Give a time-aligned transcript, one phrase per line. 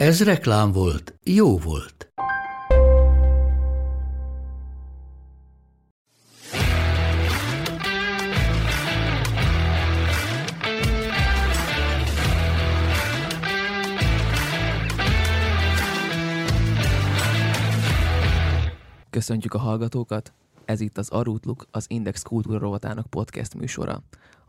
[0.00, 2.12] Ez reklám volt, jó volt.
[19.10, 20.32] Köszöntjük a hallgatókat!
[20.64, 24.02] Ez itt az Arútluk, az Index Kultúra rovatának podcast műsora.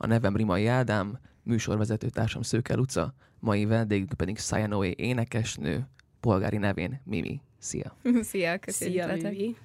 [0.04, 5.88] A nevem Rimai Ádám, műsorvezető társam Szőke Luca, mai vendégünk pedig Sayanoe énekesnő,
[6.20, 7.42] polgári nevén Mimi.
[7.58, 7.96] Szia!
[8.22, 9.04] Szia, köszönjük.
[9.04, 9.56] Szia, Mimi.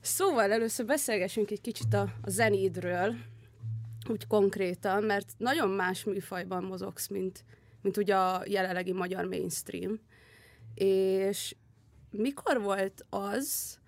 [0.00, 3.14] Szóval először beszélgessünk egy kicsit a, a zenédről,
[4.08, 7.44] úgy konkrétan, mert nagyon más műfajban mozogsz, mint,
[7.82, 10.00] mint ugye a jelenlegi magyar mainstream.
[10.74, 11.56] És
[12.10, 13.78] mikor volt az,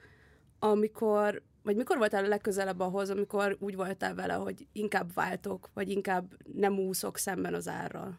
[0.58, 5.88] amikor, vagy mikor voltál a legközelebb ahhoz, amikor úgy voltál vele, hogy inkább váltok, vagy
[5.90, 6.24] inkább
[6.54, 8.18] nem úszok szemben az árral?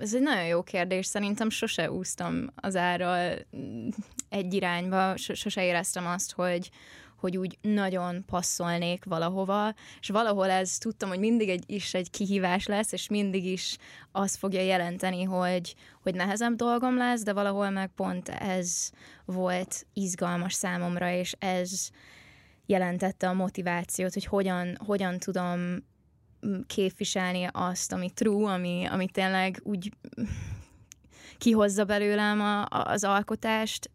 [0.00, 1.06] Ez egy nagyon jó kérdés.
[1.06, 3.38] Szerintem sose úsztam az árral
[4.28, 6.70] egy irányba, sose éreztem azt, hogy,
[7.18, 12.66] hogy úgy nagyon passzolnék valahova, és valahol ez tudtam, hogy mindig egy, is egy kihívás
[12.66, 13.76] lesz, és mindig is
[14.12, 18.90] az fogja jelenteni, hogy, hogy nehezebb dolgom lesz, de valahol meg pont ez
[19.24, 21.88] volt izgalmas számomra, és ez
[22.66, 25.84] jelentette a motivációt, hogy hogyan, hogyan tudom
[26.66, 29.92] képviselni azt, ami true, ami, ami tényleg úgy
[31.38, 33.90] kihozza belőlem a, az alkotást,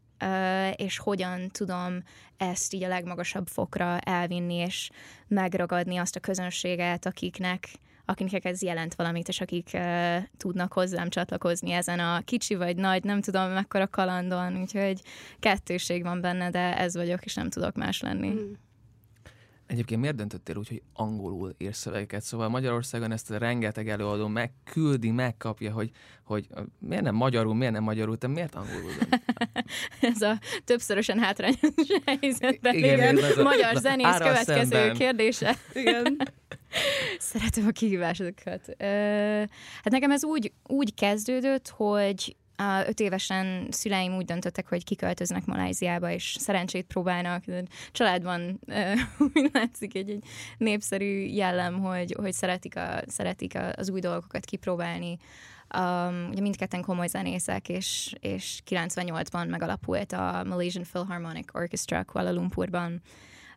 [0.75, 2.03] és hogyan tudom
[2.37, 4.89] ezt így a legmagasabb fokra elvinni, és
[5.27, 7.69] megragadni azt a közönséget, akiknek,
[8.05, 13.03] akiknek ez jelent valamit, és akik uh, tudnak hozzám csatlakozni ezen a kicsi vagy nagy,
[13.03, 15.01] nem tudom mekkora kalandon, úgyhogy
[15.39, 18.29] kettőség van benne, de ez vagyok, és nem tudok más lenni.
[18.29, 18.51] Mm.
[19.71, 22.21] Egyébként miért döntöttél úgy, hogy angolul írsz szövegeket?
[22.21, 25.91] Szóval Magyarországon ezt a rengeteg előadó megküldi, megkapja, hogy,
[26.23, 26.47] hogy
[26.79, 28.91] miért nem magyarul, miért nem magyarul, te miért angolul
[30.13, 31.59] Ez a többszörösen hátrányos
[32.05, 32.75] helyzetben.
[32.75, 33.31] Igen, igen.
[33.37, 34.93] A magyar zenész következő szemben.
[34.93, 35.57] kérdése.
[35.73, 36.17] Igen.
[37.19, 38.75] Szeretem a kihívásokat.
[39.83, 45.45] Hát nekem ez úgy, úgy kezdődött, hogy a öt évesen szüleim úgy döntöttek, hogy kiköltöznek
[45.45, 47.43] Maláziába, és szerencsét próbálnak.
[47.91, 48.59] Családban
[49.33, 50.23] úgy látszik egy, egy
[50.57, 55.17] népszerű jellem, hogy, hogy szeretik, a, szeretik az új dolgokat kipróbálni.
[55.77, 63.01] Um, ugye mindketten komoly zenészek, és, és 98-ban megalapult a Malaysian Philharmonic Orchestra Kuala Lumpurban.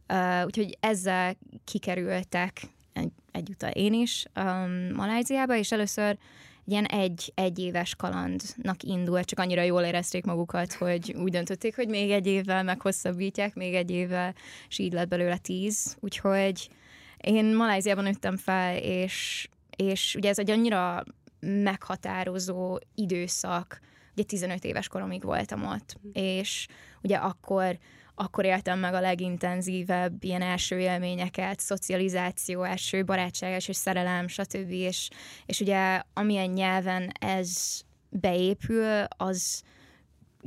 [0.08, 2.60] Uh, úgyhogy ezzel kikerültek
[2.92, 6.18] egy, egyúttal én is um, Maláziába, és először
[6.64, 11.88] ilyen egy, egy éves kalandnak indul, csak annyira jól érezték magukat, hogy úgy döntötték, hogy
[11.88, 14.34] még egy évvel meghosszabbítják, még egy évvel,
[14.68, 15.96] és így lett belőle tíz.
[16.00, 16.68] Úgyhogy
[17.16, 21.04] én Maláziában nőttem fel, és, és ugye ez egy annyira
[21.40, 23.80] meghatározó időszak,
[24.12, 26.66] ugye 15 éves koromig voltam ott, és
[27.02, 27.78] ugye akkor
[28.14, 34.70] akkor éltem meg a legintenzívebb ilyen első élményeket, szocializáció, első barátság, első szerelem, stb.
[34.70, 35.10] És,
[35.46, 39.62] és ugye amilyen nyelven ez beépül, az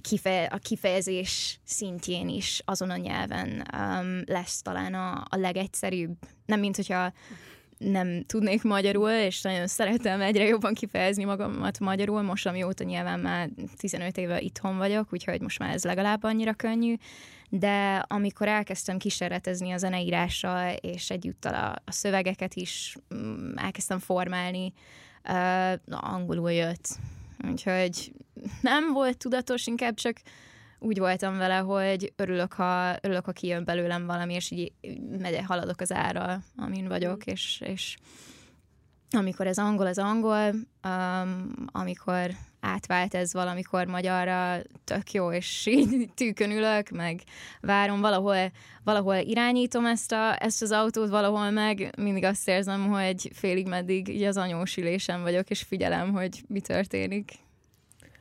[0.01, 6.15] kife- a kifejezés szintjén is azon a nyelven um, lesz talán a, a legegyszerűbb.
[6.45, 7.11] Nem mint hogyha
[7.77, 13.49] nem tudnék magyarul, és nagyon szeretem egyre jobban kifejezni magamat magyarul, most amióta nyilván már
[13.77, 16.95] 15 éve itthon vagyok, úgyhogy most már ez legalább annyira könnyű,
[17.49, 24.73] de amikor elkezdtem kísérletezni a zeneírással, és egyúttal a, a szövegeket is mm, elkezdtem formálni,
[25.29, 26.87] uh, angolul jött.
[27.49, 28.11] Úgyhogy
[28.61, 30.17] nem volt tudatos, inkább csak
[30.79, 34.71] úgy voltam vele, hogy örülök, ha, örülök, ha kijön belőlem valami, és így
[35.19, 37.31] megy, haladok az ára, amin vagyok, mm.
[37.33, 37.97] és, és
[39.11, 46.09] amikor ez angol, az angol, um, amikor átvált ez valamikor magyarra, tök jó, és így
[46.15, 47.21] tűkön ülök, meg
[47.61, 48.51] várom, valahol,
[48.83, 54.07] valahol irányítom ezt, a, ezt az autót, valahol meg mindig azt érzem, hogy félig meddig
[54.07, 57.31] így az anyós ülésen vagyok, és figyelem, hogy mi történik.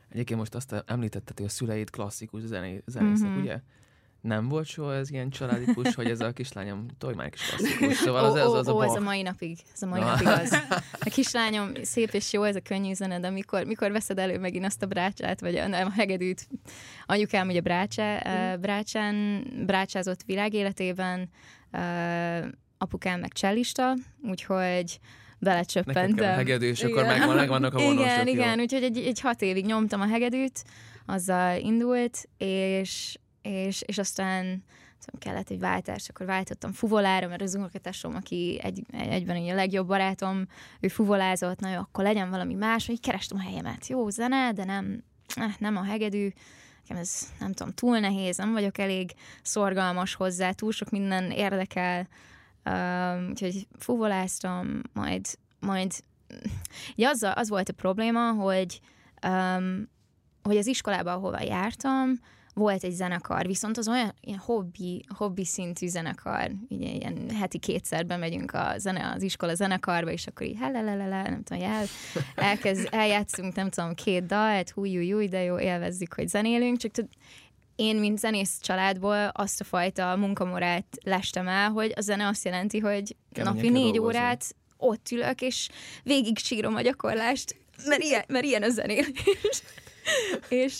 [0.09, 3.41] Egyébként most azt említetted, hogy a szüleid klasszikus zené, zenészek, mm-hmm.
[3.41, 3.59] ugye?
[4.21, 7.97] Nem volt soha ez ilyen családi push, hogy ez a kislányom tolj már kis klasszikus.
[8.07, 10.05] Szóval az, az, az, a ó, ez a mai napig, ez a mai Na.
[10.05, 10.57] napig az.
[11.07, 14.65] A kislányom szép és jó, ez a könnyű zene, de mikor, mikor veszed elő megint
[14.65, 16.47] azt a brácsát, vagy a, nem, a hegedűt,
[17.05, 18.61] anyukám ugye brácsá, mm.
[18.61, 21.29] brácsán, brácsázott világéletében,
[22.77, 23.93] apukám meg csellista,
[24.23, 24.99] úgyhogy
[25.39, 26.31] belecsöppentem.
[26.31, 28.05] a hegedű, és akkor megvan, megvannak a vonosok.
[28.05, 30.63] Igen, igen, úgyhogy egy, egy hat évig nyomtam a hegedűt,
[31.05, 33.17] azzal indult, és
[33.47, 34.63] és, és aztán
[34.99, 39.87] szóval kellett egy váltás, akkor váltottam fuvolára, mert az unokatásom, aki egy, egyben a legjobb
[39.87, 40.47] barátom,
[40.79, 43.87] ő fuvolázott, na jó, akkor legyen valami más, így kerestem a helyemet.
[43.87, 45.03] Jó zene, de nem,
[45.35, 46.29] eh, nem a hegedű,
[46.81, 49.11] nekem ez nem tudom, túl nehéz, nem vagyok elég
[49.41, 52.07] szorgalmas hozzá, túl sok minden érdekel,
[52.65, 55.25] uh, úgyhogy fuvoláztam, majd,
[55.59, 55.91] majd
[56.95, 58.79] ja, az, az volt a probléma, hogy
[59.27, 59.87] um,
[60.43, 62.19] hogy az iskolában, ahova jártam,
[62.57, 68.05] volt egy zenekar, viszont az olyan ilyen hobbi, hobbi szintű zenekar, ugye ilyen heti kétszer
[68.05, 71.85] bemegyünk a zene, az iskola zenekarba, és akkor így helelelele, nem tudom, el,
[72.35, 77.07] elkezd, eljátszunk, nem tudom, két dalt, húj, de jó, élvezzük, hogy zenélünk, csak tud,
[77.75, 82.79] én, mint zenész családból azt a fajta munkamorát lestem el, hogy a zene azt jelenti,
[82.79, 84.19] hogy Keményen napi négy dolgozni.
[84.19, 85.69] órát ott ülök, és
[86.03, 87.55] végig sírom a gyakorlást,
[87.85, 89.11] mert ilyen, mert ilyen a zenélés.
[90.49, 90.79] és,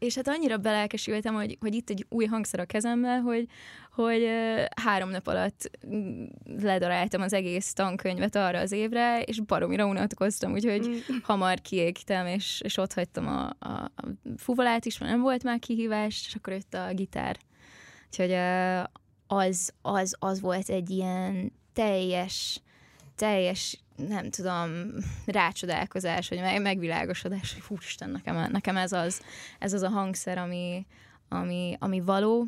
[0.00, 3.46] és hát annyira belelkesültem, hogy, hogy itt egy új hangszer a kezemmel, hogy,
[3.92, 4.28] hogy
[4.76, 6.24] három nap alatt mm,
[6.62, 11.16] ledaráltam az egész tankönyvet arra az évre, és baromira unatkoztam, úgyhogy mm.
[11.22, 15.58] hamar kiégtem, és, és ott hagytam a, a, a fuvolát is, mert nem volt már
[15.58, 17.36] kihívás, és akkor jött a gitár.
[18.06, 18.32] Úgyhogy
[19.26, 22.60] az, az, az volt egy ilyen teljes,
[23.20, 24.86] teljes nem tudom,
[25.26, 29.22] rácsodálkozás, vagy megvilágosodás, hogy hústen, nekem, nekem ez, az,
[29.58, 30.86] ez az a hangszer, ami,
[31.28, 32.46] ami, ami való.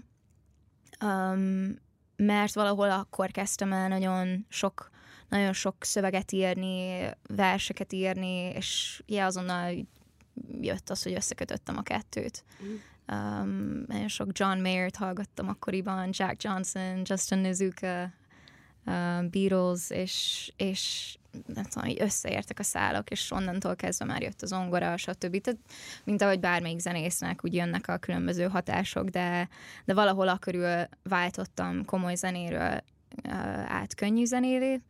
[1.04, 1.78] Um,
[2.16, 4.90] mert valahol akkor kezdtem el nagyon sok,
[5.28, 9.74] nagyon sok szöveget írni, verseket írni, és ja, azonnal
[10.60, 12.44] jött az, hogy összekötöttem a kettőt.
[13.08, 18.10] Um, nagyon sok John Mayer-t hallgattam akkoriban, Jack Johnson, Justin Nezuka,
[18.86, 21.14] uh, Beatles, és, és
[21.46, 25.40] nem tudom, így összeértek a szálak, és onnantól kezdve már jött az ongora, stb.
[25.40, 25.60] Tehát,
[26.04, 29.48] mint ahogy bármelyik zenésznek úgy jönnek a különböző hatások, de,
[29.84, 32.84] de valahol akkörül váltottam komoly zenéről
[33.24, 34.80] uh, át könnyű zenévé.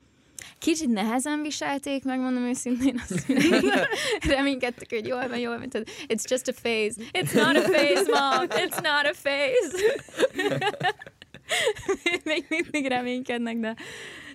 [0.58, 3.26] Kicsit nehezen viselték, megmondom őszintén, azt
[4.36, 5.68] reménykedtek, hogy jól van, jól van.
[6.08, 6.94] It's just a phase.
[7.12, 8.46] It's not a phase, mom.
[8.48, 9.76] It's not a phase.
[12.24, 13.74] Még mindig reménykednek, de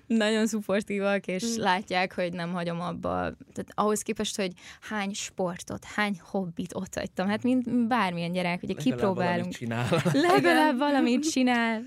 [0.07, 1.61] nagyon szupportívak, és mm.
[1.61, 3.11] látják, hogy nem hagyom abba.
[3.53, 7.27] Tehát ahhoz képest, hogy hány sportot, hány hobbit ott hagytam.
[7.27, 9.57] Hát mint bármilyen gyerek, ugye Legalább kipróbálunk.
[9.57, 10.01] Valamit csinál.
[10.31, 11.83] Legalább valamit csinál.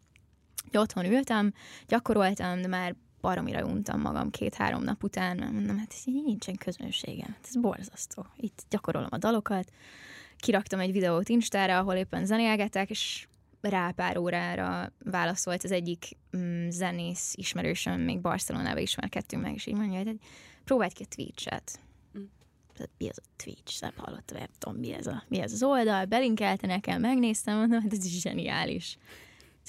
[0.72, 1.52] Otthon ültem,
[1.86, 7.28] gyakoroltam, de már baromira untam magam két-három nap után, mert mondom, hát így nincsen közönségem,
[7.28, 8.26] hát ez borzasztó.
[8.36, 9.72] Itt gyakorolom a dalokat,
[10.36, 13.28] kiraktam egy videót Instára, ahol éppen zenélgetek, és
[13.60, 19.74] rá pár órára válaszolt az egyik mm, zenész ismerősöm, még Barcelonába ismerkedtünk meg, és így
[19.74, 20.18] mondja, hogy
[20.64, 21.80] próbálj ki a Twitch-et.
[22.18, 22.22] Mm.
[22.98, 23.82] Mi ez a Twitch?
[23.82, 27.80] Nem hallottam, nem tudom, mi ez, a, mi ez az oldal, belinkelte nekem, megnéztem, mondom,
[27.80, 28.98] hát ez is zseniális.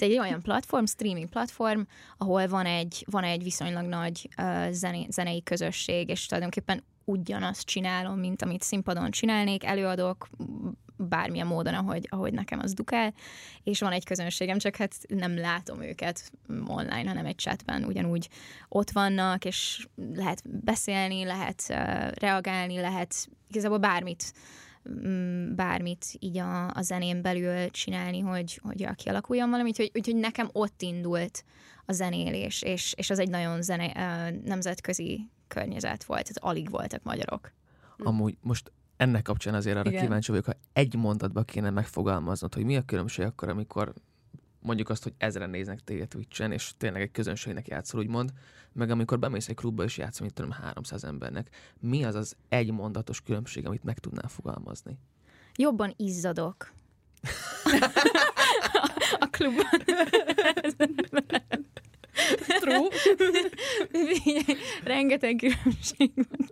[0.00, 1.80] Ez egy olyan platform, streaming platform,
[2.18, 8.18] ahol van egy, van egy viszonylag nagy uh, zené, zenei közösség, és tulajdonképpen ugyanazt csinálom,
[8.18, 10.28] mint amit színpadon csinálnék, előadok,
[10.96, 13.14] bármilyen módon, ahogy, ahogy nekem az dukál,
[13.62, 16.32] és van egy közönségem, csak hát nem látom őket
[16.66, 18.28] online, hanem egy chatben ugyanúgy
[18.68, 24.32] ott vannak, és lehet beszélni, lehet uh, reagálni, lehet igazából bármit
[25.54, 30.82] bármit így a, a zenén belül csinálni, hogy, hogy kialakuljon valami, úgyhogy, úgyhogy nekem ott
[30.82, 31.44] indult
[31.86, 37.52] a zenélés, és, és az egy nagyon zene, nemzetközi környezet volt, tehát alig voltak magyarok.
[37.98, 40.02] Amúgy most ennek kapcsán azért arra Igen.
[40.02, 43.92] kíváncsi vagyok, ha egy mondatba kéne megfogalmaznod, hogy mi a különbség akkor, amikor
[44.60, 48.32] mondjuk azt, hogy ezren néznek téged Twitch-en, és tényleg egy közönségnek játszol, úgymond,
[48.72, 51.48] meg amikor bemész egy klubba és játszol, mint tudom, 300 embernek,
[51.80, 54.98] mi az az egy mondatos különbség, amit meg tudnál fogalmazni?
[55.56, 56.72] Jobban izzadok.
[59.18, 59.66] a klubban.
[62.60, 62.88] True.
[64.84, 66.48] Rengeteg különbség van.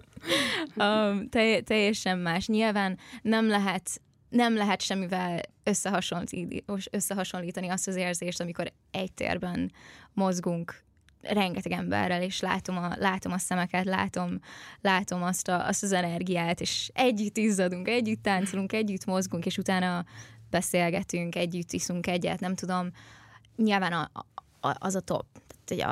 [0.77, 2.47] Um, te, teljesen más.
[2.47, 9.73] Nyilván nem lehet nem lehet semmivel összehasonlítani, összehasonlítani azt az érzést, amikor egy térben
[10.13, 10.83] mozgunk
[11.23, 14.41] rengeteg emberrel, és látom a, látom a szemeket, látom,
[14.81, 20.05] látom azt, a, azt az energiát, és együtt izzadunk, együtt táncolunk, együtt mozgunk, és utána
[20.51, 22.91] beszélgetünk, együtt iszunk egyet, nem tudom,
[23.57, 24.11] nyilván a,
[24.61, 25.27] a, az a top.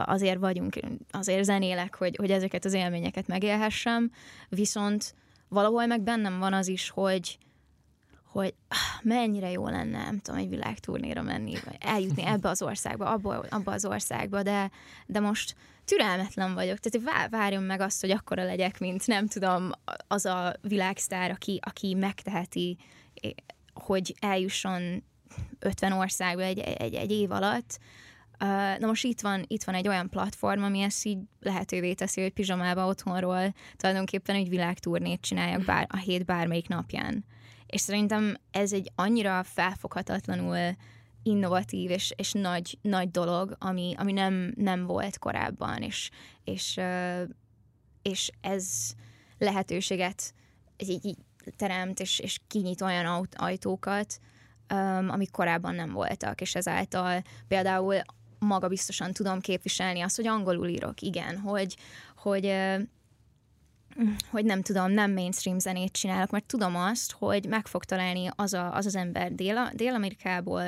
[0.05, 0.78] Azért vagyunk,
[1.11, 4.11] azért zenélek, hogy, hogy ezeket az élményeket megélhessem,
[4.49, 5.14] viszont
[5.49, 7.38] valahol meg bennem van az is, hogy,
[8.37, 13.11] hogy ah, mennyire jó lenne, nem tudom, egy világturnéra menni, vagy eljutni ebbe az országba,
[13.11, 14.71] abba, abba az országba, de,
[15.07, 19.71] de most türelmetlen vagyok, tehát várjon meg azt, hogy akkora legyek, mint nem tudom,
[20.09, 22.76] az a világsztár, aki, aki megteheti,
[23.75, 25.05] hogy eljusson
[25.59, 27.78] 50 országba egy, egy, egy év alatt,
[28.78, 32.33] Na most itt van, itt van egy olyan platform, ami ezt így lehetővé teszi, hogy
[32.33, 37.25] pizsamába otthonról tulajdonképpen egy világturnét csináljak bár, a hét bármelyik napján.
[37.66, 40.76] És szerintem ez egy annyira felfoghatatlanul
[41.23, 46.11] innovatív és, és nagy, nagy dolog, ami, ami nem, nem volt korábban, és,
[46.44, 46.80] és,
[48.02, 48.92] és ez
[49.38, 50.35] lehetőséget
[50.76, 51.16] így, így
[51.56, 54.20] teremt, és, és kinyit olyan ajtókat,
[54.75, 57.96] um, amik korábban nem voltak, és ezáltal például
[58.38, 61.76] maga biztosan tudom képviselni azt, hogy angolul írok, igen, hogy,
[62.16, 62.54] hogy
[64.31, 68.55] hogy nem tudom, nem mainstream zenét csinálok, mert tudom azt, hogy meg fog találni az
[68.55, 70.62] a, az, az ember Dél- Dél-Amerikából,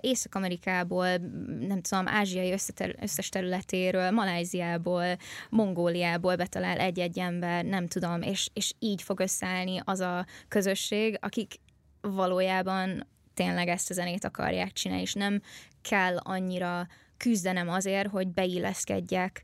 [0.00, 1.16] Észak-Amerikából,
[1.60, 5.04] nem tudom, ázsiai összeter- összes területéről, Maláziából,
[5.50, 11.54] Mongóliából betalál egy-egy ember, nem tudom, és, és így fog összeállni az a közösség, akik
[12.00, 15.42] valójában tényleg ezt a zenét akarják csinálni, és nem
[15.82, 16.86] kell annyira
[17.16, 19.42] küzdenem azért, hogy beilleszkedjek,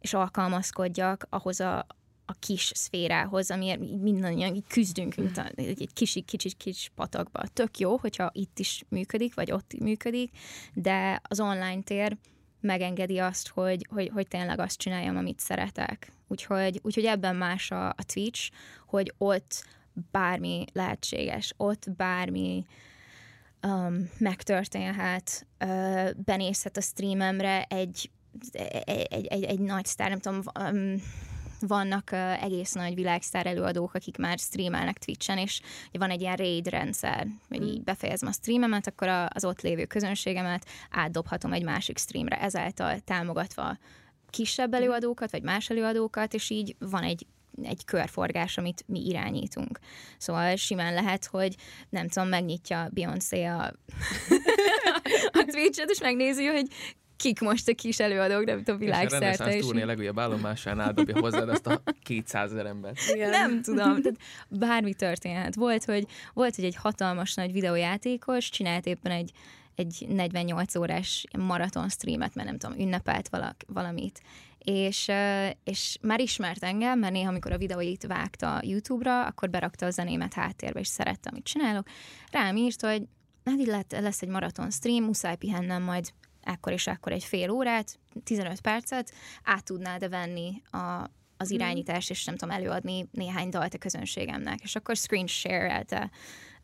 [0.00, 1.86] és alkalmazkodjak ahhoz a,
[2.26, 7.42] a kis szférához, amiért mindannyian küzdünk, mint a, egy kis, kicsit kis patakba.
[7.52, 10.30] Tök jó, hogyha itt is működik, vagy ott működik,
[10.74, 12.16] de az online tér
[12.60, 16.12] megengedi azt, hogy, hogy, hogy tényleg azt csináljam, amit szeretek.
[16.28, 18.50] Úgyhogy, úgyhogy ebben más a, a Twitch,
[18.86, 19.64] hogy ott
[20.10, 22.64] bármi lehetséges, ott bármi
[23.62, 28.10] um, megtörténhet, uh, benézhet a streamemre egy,
[28.52, 31.02] egy, egy, egy, egy nagy sztár, nem tudom, um,
[31.60, 35.60] vannak egész nagy világsztár előadók, akik már streamelnek Twitch-en, és
[35.92, 40.66] van egy ilyen raid rendszer, hogy így befejezem a streamemet, akkor az ott lévő közönségemet
[40.90, 43.78] átdobhatom egy másik streamre, ezáltal támogatva
[44.30, 47.26] kisebb előadókat, vagy más előadókat, és így van egy
[47.62, 49.78] egy körforgás, amit mi irányítunk.
[50.18, 51.54] Szóval simán lehet, hogy
[51.88, 53.62] nem tudom, megnyitja Beyoncé a,
[55.40, 56.66] a Twitch-et, és megnézi, hogy
[57.16, 59.54] kik most a kis előadók, de a világszerte.
[59.54, 62.98] És a turné legújabb állomásán áldobja hozzád azt a 200 ezer embert.
[63.12, 63.30] Igen.
[63.30, 64.18] Nem tudom, tehát
[64.48, 65.54] bármi történhet.
[65.54, 69.30] Volt hogy, volt, hogy egy hatalmas nagy videójátékos csinált éppen egy,
[69.74, 74.22] egy 48 órás maraton streamet, mert nem tudom, ünnepelt valak, valamit
[74.66, 75.10] és,
[75.64, 80.34] és már ismert engem, mert néha, amikor a videóit vágta YouTube-ra, akkor berakta a zenémet
[80.34, 81.86] háttérbe, és szerette, amit csinálok.
[82.30, 83.02] Rám írt, hogy
[83.44, 86.12] hát így lett, lesz egy maraton stream, muszáj pihennem, majd
[86.46, 89.12] ekkor és ekkor egy fél órát, 15 percet,
[89.44, 91.54] át tudnád venni a, az mhm.
[91.54, 94.60] irányítást, és nem tudom, előadni néhány dalt a közönségemnek.
[94.62, 96.10] És akkor screen share-elte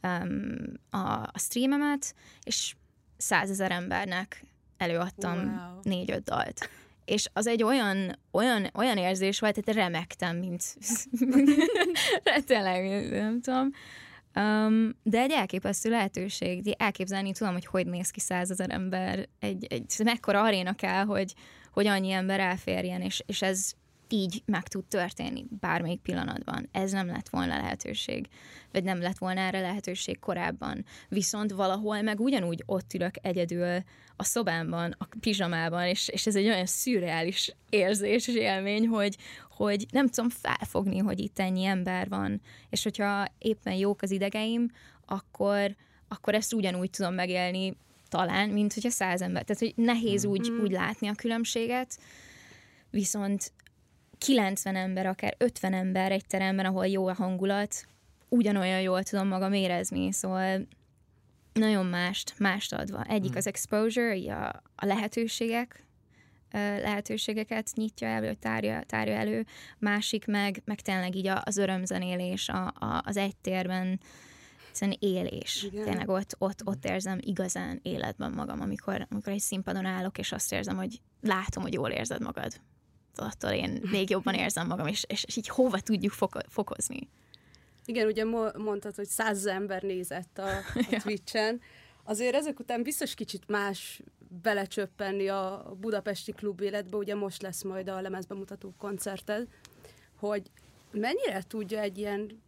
[0.02, 0.54] um,
[0.90, 2.74] a, a streamemet, és
[3.16, 4.44] százezer embernek
[4.76, 5.80] előadtam wow.
[5.82, 6.68] négy-öt dalt.
[7.04, 10.76] És az egy olyan, olyan, olyan érzés volt, hogy remektem, mint
[12.46, 13.70] tényleg, nem tudom.
[14.34, 16.74] Um, de egy elképesztő lehetőség.
[16.78, 21.34] Elképzelni tudom, hogy hogy néz ki százezer ember, egy, egy mekkora aréna kell, hogy,
[21.72, 23.72] hogy annyi ember elférjen, és, és ez
[24.12, 26.68] így meg tud történni bármelyik pillanatban.
[26.72, 28.28] Ez nem lett volna lehetőség,
[28.72, 30.84] vagy nem lett volna erre lehetőség korábban.
[31.08, 33.82] Viszont valahol meg ugyanúgy ott ülök egyedül
[34.16, 39.16] a szobámban, a pizsamában, és, és ez egy olyan szürreális érzés és élmény, hogy,
[39.50, 42.40] hogy nem tudom felfogni, hogy itt ennyi ember van.
[42.70, 44.70] És hogyha éppen jók az idegeim,
[45.06, 45.76] akkor,
[46.08, 47.76] akkor ezt ugyanúgy tudom megélni
[48.08, 49.42] talán, mint hogyha száz ember.
[49.42, 50.60] Tehát, hogy nehéz úgy, mm.
[50.60, 51.98] úgy látni a különbséget,
[52.90, 53.52] viszont
[54.24, 57.86] 90 ember, akár 50 ember egy teremben, ahol jó a hangulat,
[58.28, 60.66] ugyanolyan jól tudom magam érezni, szóval
[61.52, 63.04] nagyon mást, mást adva.
[63.04, 63.36] Egyik hmm.
[63.36, 65.86] az exposure, a, a lehetőségek,
[66.52, 69.46] lehetőségeket nyitja elő, tárja, tárja elő,
[69.78, 74.00] másik meg, meg tényleg így az örömzenélés, a, a, az egy térben
[74.68, 75.62] egyszerűen élés.
[75.62, 75.84] Igen.
[75.84, 80.52] Tényleg ott, ott, ott érzem igazán életben magam, amikor, amikor egy színpadon állok, és azt
[80.52, 82.60] érzem, hogy látom, hogy jól érzed magad
[83.14, 87.08] attól én még jobban érzem magam, és, és, és így hova tudjuk foko- fokozni.
[87.84, 91.60] Igen, ugye mondtad, hogy száz ember nézett a, a Twitch-en.
[92.04, 94.02] Azért ezek után biztos kicsit más
[94.42, 99.48] belecsöppenni a budapesti klub életbe, ugye most lesz majd a lemezbemutató koncerted,
[100.16, 100.50] hogy
[100.90, 102.42] mennyire tudja egy ilyen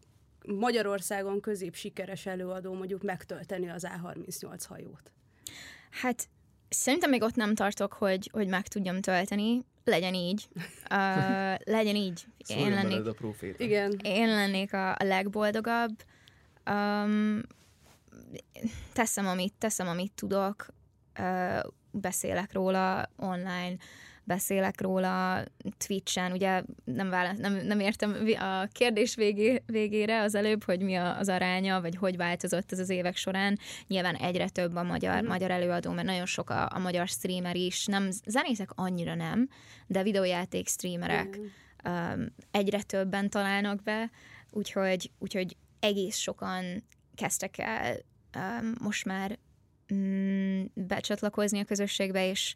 [0.47, 5.13] Magyarországon közép sikeres előadó mondjuk megtölteni az A38 hajót?
[5.91, 6.29] Hát
[6.69, 10.49] szerintem még ott nem tartok, hogy, hogy meg tudjam tölteni legyen így.
[10.91, 12.25] Uh, legyen így.
[12.47, 13.15] Én lennék, a
[13.57, 14.01] Igen.
[14.03, 16.05] Én lennék a, a legboldogabb.
[16.71, 17.43] Um,
[18.93, 20.67] teszem, amit, teszem, amit tudok.
[21.19, 23.77] Uh, beszélek róla online
[24.25, 25.45] beszélek róla
[25.87, 30.95] Twitch-en, ugye nem, válasz, nem, nem értem a kérdés végé, végére az előbb, hogy mi
[30.95, 33.59] az aránya, vagy hogy változott ez az évek során.
[33.87, 35.27] Nyilván egyre több a magyar, mm.
[35.27, 39.49] magyar előadó, mert nagyon sok a, a magyar streamer is, nem zenészek annyira nem,
[39.87, 41.45] de videójáték streamerek mm.
[41.91, 44.11] um, egyre többen találnak be,
[44.51, 47.97] úgyhogy, úgyhogy egész sokan kezdtek el
[48.37, 49.39] um, most már
[49.95, 52.55] mm, becsatlakozni a közösségbe, és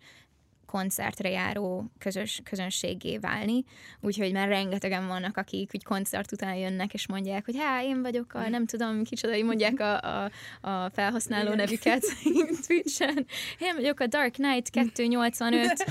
[0.71, 3.65] koncertre járó közös, közönségé válni,
[4.01, 8.35] úgyhogy már rengetegen vannak, akik úgy koncert után jönnek, és mondják, hogy hát én vagyok
[8.35, 12.05] a, nem tudom, kicsoda, hogy mondják a, a, a felhasználó nevüket
[12.67, 13.27] Twitch-en.
[13.59, 15.85] Én vagyok a Dark Knight 285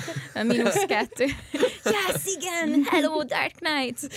[0.43, 1.25] mínusz 2.
[1.83, 2.83] Yes, igen!
[2.83, 4.13] Hello, Dark Knight!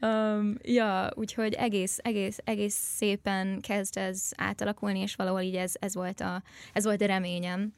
[0.00, 5.94] um, ja, úgyhogy egész, egész, egész szépen kezd ez átalakulni, és valahol így ez, ez,
[5.94, 7.72] volt, a, ez volt a reményem.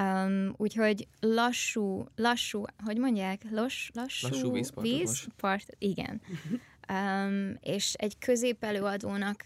[0.00, 3.42] Um, úgyhogy lassú, lassú, hogy mondják?
[3.50, 4.86] Lass, lassú, lassú vízpart.
[4.86, 6.20] vízpart igen.
[6.92, 9.44] um, és egy közép előadónak,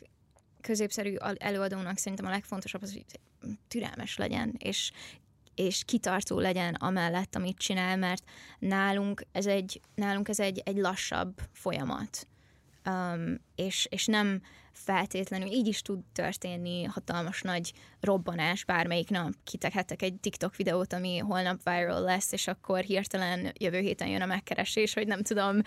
[0.60, 3.04] középszerű előadónak szerintem a legfontosabb az, hogy
[3.68, 4.92] türelmes legyen, és
[5.54, 8.22] és kitartó legyen amellett, amit csinál, mert
[8.58, 12.26] nálunk ez egy, nálunk ez egy, egy lassabb folyamat.
[12.86, 19.32] Um, és, és nem feltétlenül így is tud történni hatalmas nagy robbanás bármelyik nap.
[19.44, 24.26] Kitekhettek egy TikTok videót, ami holnap viral lesz, és akkor hirtelen jövő héten jön a
[24.26, 25.60] megkeresés, hogy nem tudom,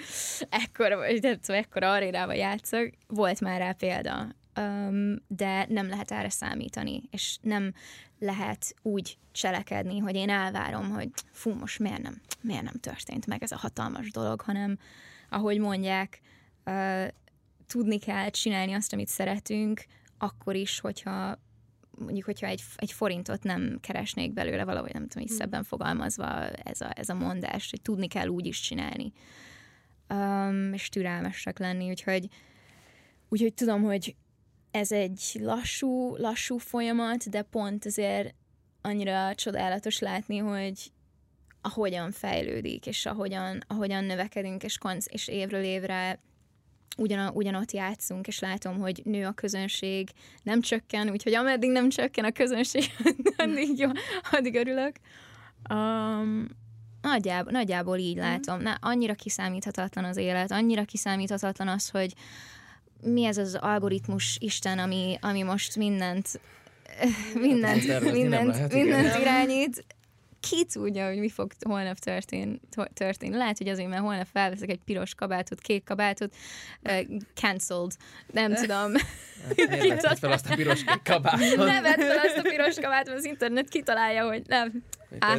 [0.50, 2.90] ekkora, vagy nem tudom, ekkora arénába játszok.
[3.08, 4.28] Volt már rá példa.
[4.60, 7.74] Um, de nem lehet erre számítani, és nem
[8.20, 13.44] lehet úgy cselekedni, hogy én elvárom, hogy fú, most miért nem, miért nem történt meg
[13.44, 14.78] ez a hatalmas dolog, hanem
[15.30, 16.22] ahogy mondják,
[16.66, 17.08] uh,
[17.68, 19.86] tudni kell csinálni azt, amit szeretünk,
[20.18, 21.40] akkor is, hogyha
[21.98, 25.38] mondjuk, hogyha egy, egy forintot nem keresnék belőle valahogy, nem tudom, így hmm.
[25.38, 29.12] szebben fogalmazva ez a, ez a mondás, hogy tudni kell úgy is csinálni.
[30.10, 32.28] Um, és türelmesek lenni, úgyhogy,
[33.30, 34.16] úgyhogy tudom, hogy
[34.72, 38.34] ez egy lassú, lassú folyamat, de pont azért
[38.82, 40.92] annyira csodálatos látni, hogy
[41.62, 46.20] ahogyan fejlődik, és ahogyan, ahogyan növekedünk, és, konc- és évről évre
[46.98, 50.10] ugyan, ugyanott játszunk, és látom, hogy nő a közönség,
[50.44, 52.84] nem csökken, úgyhogy ameddig nem csökken a közönség,
[53.38, 53.90] addig, jó,
[54.32, 54.96] addig örülök.
[55.70, 56.48] Um,
[57.02, 58.26] nagyjából, nagyjából így mhm.
[58.26, 58.62] látom.
[58.62, 62.14] Na, annyira kiszámíthatatlan az élet, annyira kiszámíthatatlan az, hogy
[63.02, 66.40] mi ez az algoritmus Isten, ami, ami most mindent
[67.42, 69.86] mindent, mindent, mindent irányít
[70.50, 72.60] ki tudja, hogy mi fog holnap történ,
[72.94, 73.36] történni.
[73.36, 76.36] Lehet, hogy azért, mert holnap felveszek egy piros kabátot, kék kabátot,
[76.84, 77.02] uh,
[77.34, 77.92] cancelled.
[78.32, 78.92] Nem tudom.
[79.56, 81.56] Miért vett fel azt a piros kabátot?
[81.56, 84.84] Nem vett fel azt a piros kabátot, az internet kitalálja, hogy nem.
[85.20, 85.38] Á,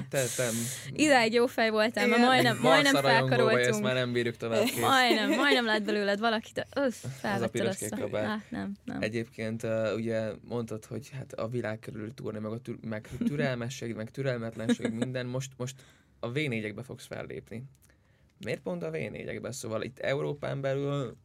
[0.93, 3.61] Idáig jó fej voltál, mert majdnem, majdnem felkaroltunk.
[3.61, 4.65] Ezt már nem bírjuk tovább.
[4.81, 8.17] Majdnem, majdnem lett belőled valaki, de öff, azt a...
[8.17, 9.03] Á, nem, nem.
[9.03, 13.95] Egyébként uh, ugye mondtad, hogy hát a világ körül túrni, meg a tür- meg türelmesség,
[13.95, 15.27] meg türelmetlenség, minden.
[15.27, 15.83] Most, most
[16.21, 16.39] a v
[16.85, 17.65] fogsz fellépni.
[18.45, 18.97] Miért pont a v
[19.51, 21.17] Szóval itt Európán belül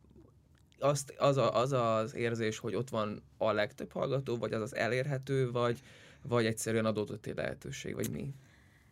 [0.79, 4.75] azt, az, a, az az érzés, hogy ott van a legtöbb hallgató, vagy az az
[4.75, 5.79] elérhető, vagy,
[6.23, 8.33] vagy egyszerűen adódott egy lehetőség, vagy mi?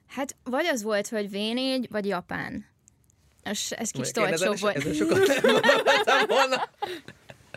[0.08, 2.66] Hát vagy az volt, hogy V4, vagy Japán.
[3.44, 4.76] És ez kicsit olcsóbb volt.
[4.76, 5.42] Ezen sokat
[6.06, 6.70] nem volna.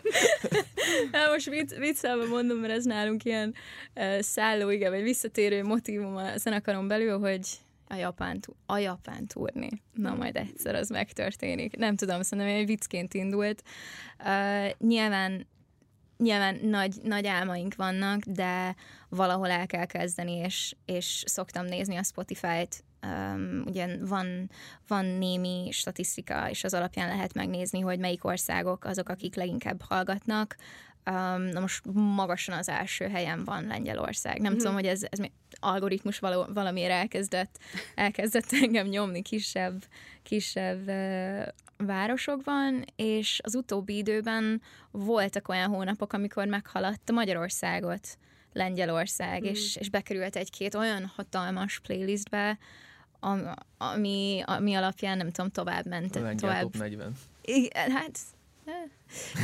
[1.11, 3.55] Hát most vicc, viccelve mondom, mert ez nálunk ilyen
[3.95, 7.47] uh, szálló, igen, vagy visszatérő motivum a zenekaron belül, hogy
[7.87, 9.69] a Japán, a Japán túrni.
[9.93, 11.75] Na, majd egyszer az megtörténik.
[11.75, 13.63] Nem tudom, szerintem egy viccként indult.
[14.19, 15.47] Uh, nyilván
[16.23, 18.75] nyilván nagy, nagy álmaink vannak, de
[19.09, 24.49] valahol el kell kezdeni, és, és szoktam nézni a Spotify-t, um, ugye van,
[24.87, 30.55] van némi statisztika, és az alapján lehet megnézni, hogy melyik országok azok, akik leginkább hallgatnak.
[31.05, 34.39] Um, na most magasan az első helyen van Lengyelország.
[34.39, 34.57] Nem mm-hmm.
[34.57, 35.19] tudom, hogy ez, ez
[35.59, 37.59] algoritmus való, valamiért elkezdett,
[37.95, 39.83] elkezdett engem nyomni kisebb,
[40.23, 41.47] kisebb uh,
[41.85, 48.17] városokban, és az utóbbi időben voltak olyan hónapok, amikor meghaladta Magyarországot
[48.53, 49.45] Lengyelország, mm.
[49.45, 52.57] és, és bekerült egy-két olyan hatalmas playlistbe,
[53.77, 56.15] ami, ami alapján nem tudom, tovább ment.
[56.15, 56.61] A tovább.
[56.61, 57.13] top 40.
[57.41, 58.19] Igen, hát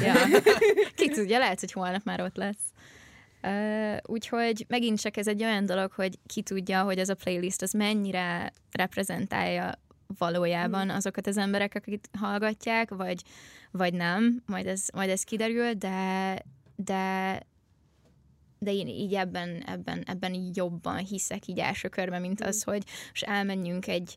[0.01, 0.13] ja.
[0.95, 2.57] Ki tudja, lehet, hogy holnap már ott lesz.
[3.43, 7.61] Uh, úgyhogy megint csak ez egy olyan dolog, hogy ki tudja, hogy ez a playlist
[7.61, 9.71] az mennyire reprezentálja
[10.17, 10.89] valójában mm.
[10.89, 13.21] azokat az emberek, akik hallgatják, vagy,
[13.71, 16.39] vagy nem, majd ez, majd ez kiderül, de,
[16.75, 17.39] de,
[18.59, 22.71] de én így ebben, ebben, ebben így jobban hiszek így első körben, mint az, mm.
[22.71, 24.15] hogy most elmenjünk egy,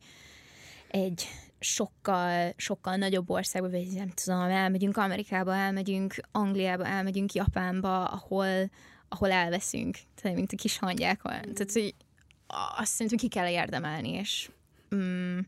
[0.88, 1.28] egy
[1.58, 8.70] sokkal, sokkal nagyobb országba, vagy nem tudom, elmegyünk Amerikába, elmegyünk Angliába, elmegyünk Japánba, ahol,
[9.08, 11.36] ahol elveszünk, tehát mint a kis hangyákon.
[11.36, 11.52] Mm.
[11.52, 11.94] Tehát, hogy
[12.76, 14.50] azt szerintem ki kell érdemelni, és
[14.94, 15.38] mm,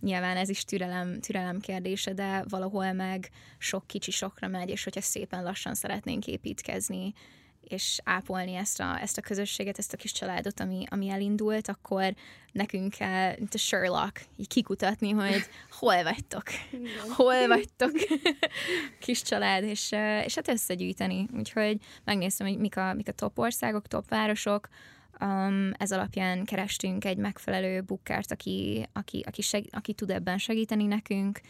[0.00, 5.00] nyilván ez is türelem, türelem kérdése, de valahol meg sok kicsi sokra megy, és hogyha
[5.00, 7.14] szépen lassan szeretnénk építkezni,
[7.68, 12.14] és ápolni ezt a, ezt a közösséget, ezt a kis családot, ami, ami elindult, akkor
[12.52, 16.42] nekünk kell, mint a Sherlock, így kikutatni, hogy hol vagytok,
[17.16, 17.90] hol vagytok,
[19.00, 19.92] kis család, és,
[20.24, 21.28] és hát összegyűjteni.
[21.36, 24.68] Úgyhogy megnéztem, hogy mik a, mik a top országok, top városok,
[25.20, 30.86] Um, ez alapján kerestünk egy megfelelő bukkert, aki, aki, aki, seg, aki tud ebben segíteni
[30.86, 31.40] nekünk.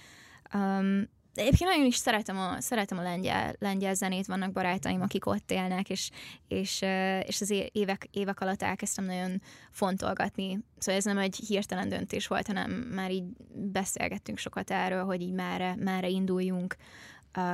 [0.55, 5.51] Um, egyébként nagyon is szeretem a, szeretem a lengyel, lengyel zenét, vannak barátaim, akik ott
[5.51, 6.11] élnek, és,
[6.49, 6.83] és,
[7.27, 10.59] és az évek, évek alatt elkezdtem nagyon fontolgatni.
[10.79, 13.25] Szóval ez nem egy hirtelen döntés volt, hanem már így
[13.55, 16.77] beszélgettünk sokat erről, hogy így merre, merre induljunk,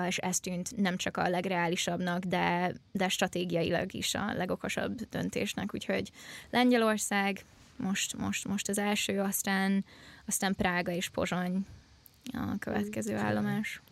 [0.07, 5.75] és ez tűnt nem csak a legreálisabbnak, de, de stratégiailag is a legokosabb döntésnek.
[5.75, 6.11] Úgyhogy
[6.51, 7.45] Lengyelország
[7.77, 9.85] most, most, most az első, aztán,
[10.27, 11.67] aztán Prága és Pozsony
[12.33, 13.83] a következő állomás.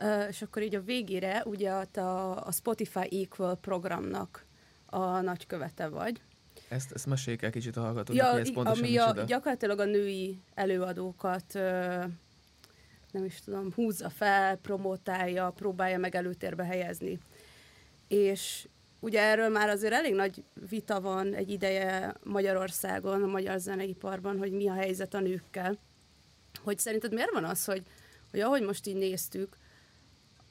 [0.00, 4.44] Uh, és akkor így a végére ugye a, a Spotify Equal programnak
[4.86, 6.20] a nagykövete vagy.
[6.68, 9.84] Ezt, ezt meséljük el kicsit a hallgatóknak, ja, hogy ez pontosan ami a, gyakorlatilag a
[9.84, 12.04] női előadókat uh,
[13.10, 17.18] nem is tudom, húzza fel, promotálja, próbálja meg előtérbe helyezni.
[18.08, 18.68] És
[19.00, 24.52] ugye erről már azért elég nagy vita van egy ideje Magyarországon, a magyar zeneiparban, hogy
[24.52, 25.78] mi a helyzet a nőkkel.
[26.62, 27.82] Hogy szerinted miért van az, hogy,
[28.30, 29.56] hogy ahogy most így néztük,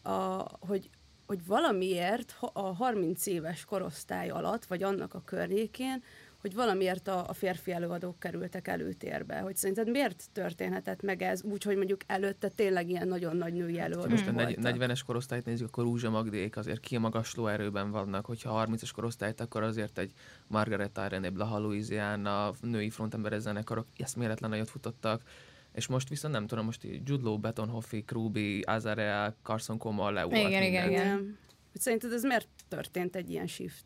[0.01, 0.89] a, hogy,
[1.25, 6.03] hogy valamiért a 30 éves korosztály alatt, vagy annak a környékén
[6.41, 9.39] hogy valamiért a, a férfi előadók kerültek előtérbe.
[9.39, 13.79] Hogy szerinted miért történhetett meg ez úgy, hogy mondjuk előtte tényleg ilyen nagyon nagy női
[13.79, 18.25] előadók Most a 40-es korosztályt nézzük, akkor Rúzsa Magdék azért kimagasló erőben vannak.
[18.25, 20.11] Hogyha 30-as korosztályt, akkor azért egy
[20.47, 25.21] Margaret Irene, Blaha Louisiana, női frontember zenekarok eszméletlen nagyot futottak
[25.73, 30.27] és most viszont nem tudom, most Judlow, Betonhoffi, Krubi, Azarea, Carson Coma, Leo.
[30.27, 31.37] Igen, igen, igen.
[31.73, 33.83] Szerinted ez miért történt egy ilyen shift?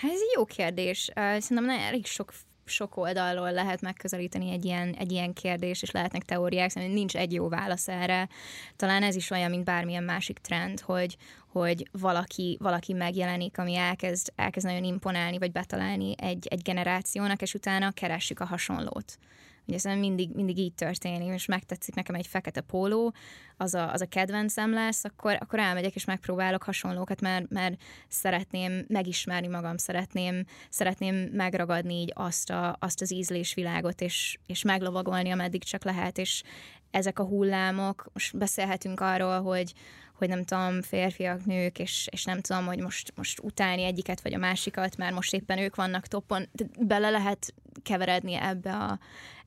[0.00, 1.10] Hát ez egy jó kérdés.
[1.14, 2.32] Szerintem elég sok
[2.70, 7.32] sok oldalról lehet megközelíteni egy ilyen, egy ilyen kérdés, és lehetnek teóriák, szóval nincs egy
[7.32, 8.28] jó válasz erre.
[8.76, 14.32] Talán ez is olyan, mint bármilyen másik trend, hogy, hogy valaki, valaki megjelenik, ami elkezd,
[14.36, 19.18] elkezd nagyon imponálni, vagy betalálni egy, egy generációnak, és utána keressük a hasonlót.
[19.66, 23.14] Ugye ez mindig, mindig így történik, és megtetszik nekem egy fekete póló,
[23.56, 28.84] az a, az a kedvencem lesz, akkor, akkor elmegyek és megpróbálok hasonlókat, mert, mert szeretném
[28.88, 35.64] megismerni magam, szeretném, szeretném megragadni így azt, a, azt az ízlésvilágot, és, és meglovagolni, ameddig
[35.64, 36.42] csak lehet, és
[36.90, 39.72] ezek a hullámok, most beszélhetünk arról, hogy,
[40.14, 44.34] hogy nem tudom, férfiak, nők, és, és nem tudom, hogy most, most utálni egyiket vagy
[44.34, 48.98] a másikat, mert most éppen ők vannak toppon, bele lehet keveredni ebbe a,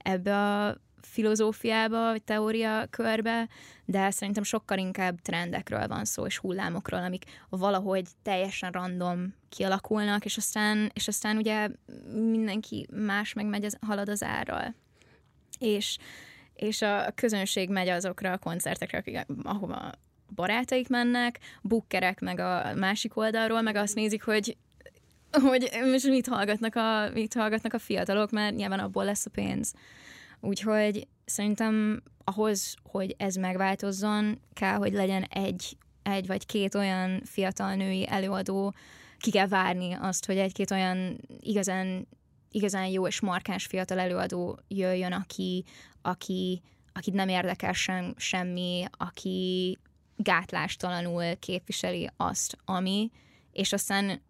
[0.03, 3.47] ebbe a filozófiába, vagy teória körbe,
[3.85, 10.37] de szerintem sokkal inkább trendekről van szó, és hullámokról, amik valahogy teljesen random kialakulnak, és
[10.37, 11.69] aztán, és aztán ugye
[12.13, 14.75] mindenki más meg megy, az, halad az árral.
[15.59, 15.97] És,
[16.53, 19.91] és a közönség megy azokra a koncertekre, akik, ahova
[20.35, 24.57] barátaik mennek, bukkerek meg a másik oldalról, meg azt nézik, hogy
[25.41, 29.73] hogy most mit hallgatnak, a, mit hallgatnak a fiatalok, mert nyilván abból lesz a pénz.
[30.39, 37.75] Úgyhogy szerintem ahhoz, hogy ez megváltozzon, kell, hogy legyen egy, egy vagy két olyan fiatal
[37.75, 38.73] női előadó,
[39.17, 42.07] ki kell várni azt, hogy egy-két olyan igazán,
[42.51, 45.63] igazán jó és markáns fiatal előadó jöjjön, aki,
[46.01, 46.61] aki,
[46.93, 49.77] akit nem érdekel sem, semmi, aki
[50.15, 53.11] gátlástalanul képviseli azt, ami,
[53.51, 54.21] és aztán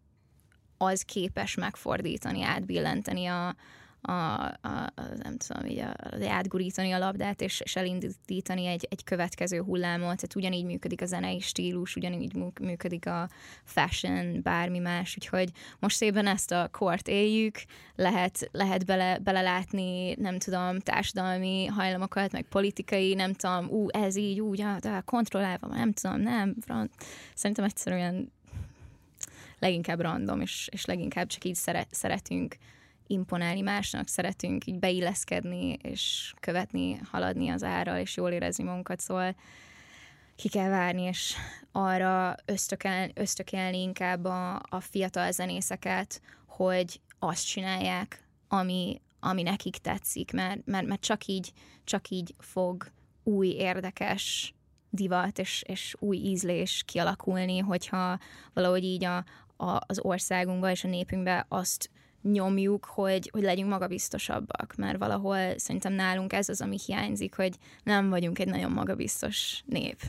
[0.83, 3.55] az képes megfordítani, átbillenteni a,
[4.05, 8.87] a, a, a nem tudom, így a, a, átgurítani a labdát, és, és elindítani egy,
[8.89, 10.01] egy következő hullámot.
[10.01, 13.29] Tehát ugyanígy működik a zenei stílus, ugyanígy működik a
[13.63, 17.55] fashion, bármi más, úgyhogy most szépen ezt a kort éljük,
[17.95, 24.39] lehet, lehet bele, belelátni, nem tudom, társadalmi hajlamokat, meg politikai, nem tudom, ú, ez így,
[24.39, 26.55] úgy, de kontrollálva, nem tudom, nem,
[27.33, 28.31] szerintem egyszerűen
[29.63, 32.55] leginkább random, és, és leginkább csak így szeret, szeretünk
[33.07, 39.35] imponálni másnak, szeretünk így beilleszkedni, és követni, haladni az árral, és jól érezni magunkat, szóval
[40.35, 41.35] ki kell várni, és
[41.71, 50.31] arra ösztökel, ösztökelni inkább a, a fiatal zenészeket, hogy azt csinálják, ami, ami nekik tetszik,
[50.31, 52.91] mert, mert, mert csak, így, csak így fog
[53.23, 54.53] új, érdekes
[54.93, 58.19] divat és, és új ízlés kialakulni, hogyha
[58.53, 59.25] valahogy így a,
[59.63, 61.89] a, az országunkba és a népünkbe azt
[62.21, 68.09] nyomjuk, hogy, hogy legyünk magabiztosabbak, mert valahol szerintem nálunk ez az, ami hiányzik, hogy nem
[68.09, 70.01] vagyunk egy nagyon magabiztos nép.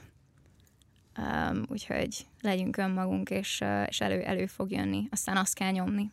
[1.18, 5.08] Um, úgyhogy legyünk önmagunk, és, uh, és elő, elő fog jönni.
[5.10, 6.12] Aztán azt kell nyomni.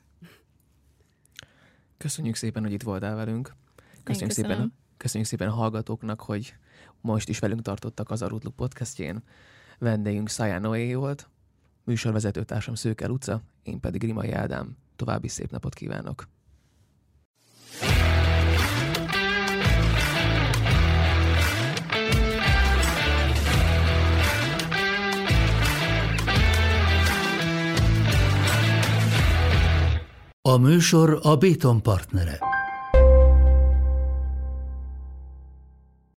[1.98, 3.56] Köszönjük szépen, hogy itt voltál velünk.
[4.04, 6.54] Köszönjük szépen, köszönjük szépen a hallgatóknak, hogy
[7.02, 9.24] most is velünk tartottak az Arutluk podcastjén.
[9.78, 11.30] Vendégünk Szájá Noé volt,
[11.84, 14.78] műsorvezetőtársam Szőke Luca, én pedig Rimai Ádám.
[14.96, 16.28] További szép napot kívánok!
[30.42, 32.51] A műsor a Béton partnere.